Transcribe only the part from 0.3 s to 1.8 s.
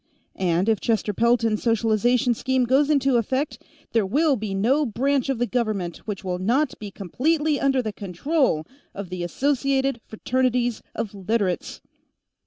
And, if Chester Pelton's